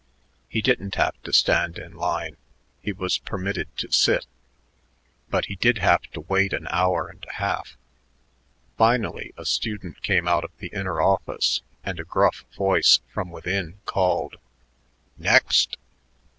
[0.49, 2.35] He didn't have to stand in line
[2.81, 4.25] he was permitted to sit
[5.29, 7.77] but he did have to wait an hour and a half.
[8.79, 13.79] Finally a student came out of the inner office, and a gruff voice from within
[13.85, 14.37] called,
[15.19, 15.77] "Next!"